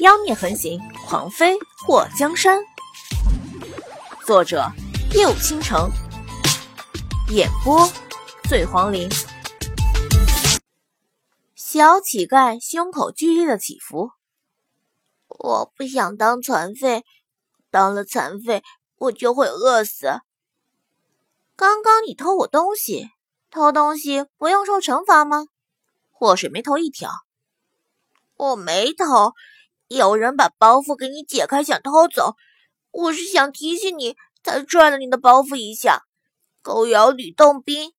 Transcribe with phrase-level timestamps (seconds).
[0.00, 2.62] 妖孽横行，狂妃祸江山。
[4.24, 4.70] 作者：
[5.12, 5.90] 夜舞倾城，
[7.30, 7.84] 演播：
[8.48, 9.08] 醉黄林。
[11.56, 14.12] 小乞丐胸口剧烈的起伏。
[15.26, 17.04] 我不想当残废，
[17.72, 18.62] 当了残废
[18.98, 20.20] 我就会饿死。
[21.56, 23.10] 刚刚你偷我东西，
[23.50, 25.46] 偷东西不用受惩罚吗？
[26.12, 27.10] 祸水眉头一挑，
[28.36, 29.32] 我没偷。
[29.88, 32.36] 有人把包袱给你解开，想偷走。
[32.90, 36.02] 我是想提醒你，才拽了你的包袱一下。
[36.60, 37.92] 狗咬吕洞宾。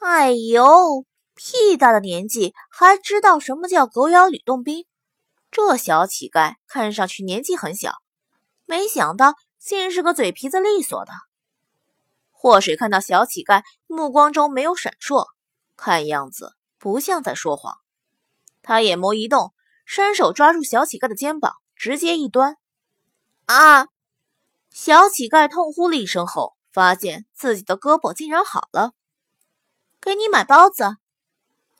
[0.00, 1.04] 哎呦，
[1.34, 4.86] 屁大的年纪还知道什么叫狗咬吕洞宾？
[5.50, 7.96] 这小乞丐看上去年纪很小，
[8.64, 11.12] 没想到竟是个嘴皮子利索的。
[12.30, 15.26] 祸水看到小乞丐目光中没有闪烁，
[15.76, 17.78] 看样子不像在说谎。
[18.62, 19.52] 他眼眸一动。
[19.90, 22.58] 伸手抓住小乞丐的肩膀，直接一端。
[23.46, 23.86] 啊！
[24.70, 28.92] 小乞丐痛呼了一声后，发现自己的胳膊竟然好了。
[29.98, 30.98] 给你买包子。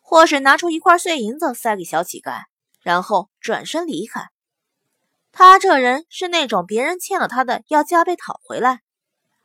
[0.00, 2.44] 祸水拿出一块碎银子塞给小乞丐，
[2.80, 4.30] 然后转身离开。
[5.30, 8.80] 他这人是那种别人欠了他的要加倍讨回来，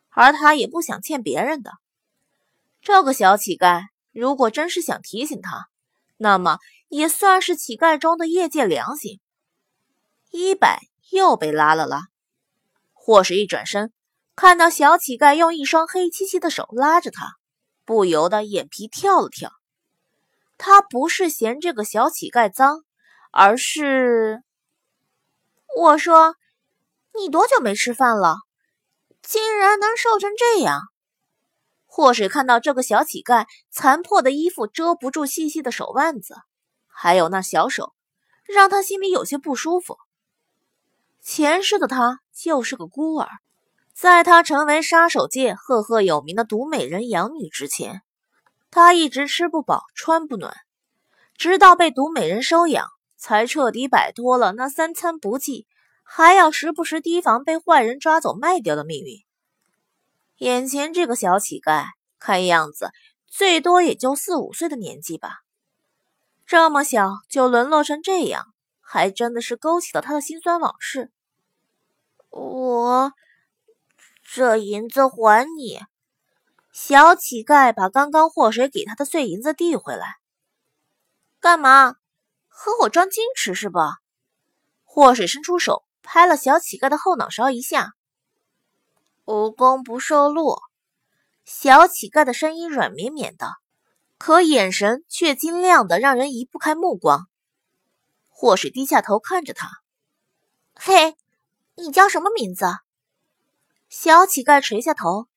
[0.10, 1.74] 而他也不想欠别人的。
[2.82, 5.68] 这个小乞丐如果真是想提醒他，
[6.16, 6.60] 那么。
[6.94, 9.20] 也算是乞丐中的业界良心。
[10.30, 12.04] 一百又被拉了拉，
[12.94, 13.92] 霍水一转身，
[14.36, 17.32] 看到小乞丐用一双黑漆漆的手拉着他，
[17.84, 19.52] 不由得眼皮跳了跳。
[20.60, 22.84] 他不是嫌这个小乞丐脏，
[23.32, 24.44] 而是……
[25.76, 26.36] 我说，
[27.16, 28.36] 你多久没吃饭了？
[29.24, 30.80] 竟然能瘦成这样？
[31.88, 36.36] 霍水看到这个小乞丐残破的衣服遮不住细细的手腕子。
[36.94, 37.94] 还有那小手，
[38.46, 39.98] 让他心里有些不舒服。
[41.22, 43.28] 前世的他就是个孤儿，
[43.94, 48.02] 在他成为杀手界赫赫有名的毒美人养女之前，
[48.72, 50.54] 他一直吃不饱穿不暖，
[51.38, 52.88] 直到被毒美人收养，
[53.18, 55.66] 才彻底摆脱了那三餐不济，
[56.04, 59.24] 还要时不时提防被坏人抓走卖掉的命运。
[60.38, 61.86] 眼前这个小乞丐，
[62.20, 62.92] 看样子
[63.28, 65.40] 最多也就四五岁的年纪吧。
[66.54, 71.12] 这么小就沦落成这样，还真的是勾起了他的心酸往事。
[72.30, 73.12] 我
[74.22, 75.82] 这银子还你。
[76.72, 80.18] 小乞丐把刚刚祸水给他的碎银子递回来。
[81.40, 81.96] 干嘛？
[82.48, 83.98] 和我装矜持是吧？
[84.84, 87.94] 祸水伸出手拍了小乞丐的后脑勺一下。
[89.26, 90.60] 无功不受禄。
[91.46, 93.48] 小乞丐的声音软绵绵的。
[94.26, 97.28] 可眼神却晶亮的，让人移不开目光。
[98.30, 99.70] 祸水低下头看着他
[100.74, 101.18] ：“嘿，
[101.76, 102.66] 你叫什么名字？”
[103.92, 105.28] 小乞丐垂下头：“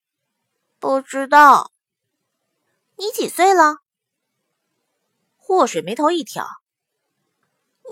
[0.78, 1.72] 不知道。
[2.94, 3.78] ”“你几岁了？”
[5.36, 6.46] 祸水眉头一挑：“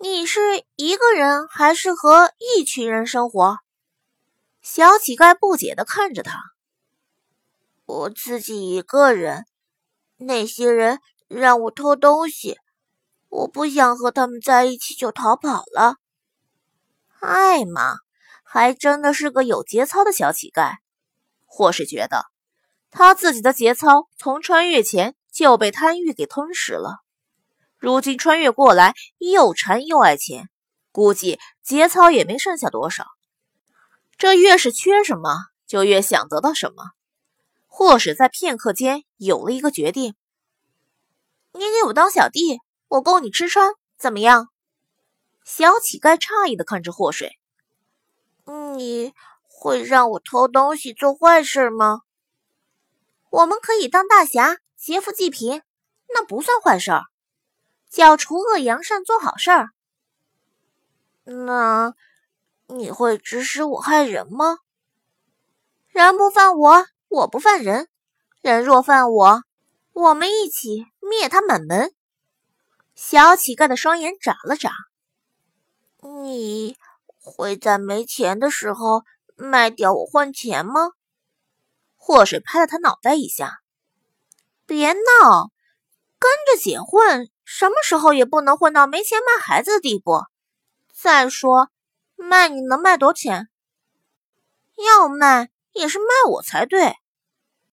[0.00, 3.59] 你是一个人还是和一群人生活？”
[4.62, 6.41] 小乞丐不解的看着他
[7.84, 9.44] ：“我自己一个人。”
[10.25, 12.59] 那些人让我偷东西，
[13.29, 15.97] 我不想和他们在一起，就逃跑了。
[17.21, 17.97] 艾玛
[18.43, 20.77] 还真的是个有节操的小乞丐，
[21.45, 22.27] 或是觉得
[22.91, 26.99] 他自己的节操从穿越前就被贪欲给吞噬了，
[27.79, 30.49] 如今穿越过来又馋又爱钱，
[30.93, 33.06] 估计节操也没剩下多少。
[34.17, 36.93] 这越是缺什么，就越想得到什么。
[37.77, 40.15] 或是在片刻间有了一个决定。
[41.51, 44.47] 你给我当小弟，我供你吃穿，怎么样？
[45.45, 47.37] 小乞丐诧异的看着祸水。
[48.77, 49.12] 你
[49.43, 52.03] 会让我偷东西做坏事吗？
[53.29, 55.61] 我们可以当大侠，劫富济贫，
[56.15, 57.03] 那不算坏事儿，
[57.91, 59.71] 叫除恶扬善，做好事儿。
[61.25, 61.93] 那
[62.69, 64.59] 你会指使我害人吗？
[65.88, 66.87] 人不犯我。
[67.14, 67.88] 我不犯人，
[68.43, 69.43] 人若犯我，
[69.93, 71.94] 我们一起灭他满门。
[72.96, 74.72] 小乞丐的双眼眨了眨。
[76.02, 76.76] 你
[77.16, 79.05] 会在没钱的时候
[79.37, 80.90] 卖掉我换钱吗？
[81.94, 83.61] 祸水拍了他脑袋一下。
[84.66, 85.52] 别闹，
[86.19, 90.25] 跟着姐混，什么时候也不能混到没钱卖孩子的地步。
[90.93, 91.70] 再说，
[92.16, 93.49] 卖你能卖多少钱？
[94.84, 96.96] 要卖也是卖我才对。